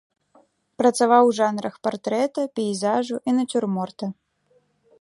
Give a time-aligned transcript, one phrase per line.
[0.81, 4.05] Працаваў у жанрах партрэта, пейзажу і нацюрморта.